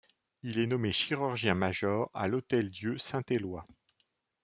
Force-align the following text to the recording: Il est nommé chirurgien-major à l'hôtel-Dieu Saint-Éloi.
Il 0.41 0.57
est 0.57 0.65
nommé 0.65 0.91
chirurgien-major 0.91 2.09
à 2.15 2.27
l'hôtel-Dieu 2.27 2.97
Saint-Éloi. 2.97 3.63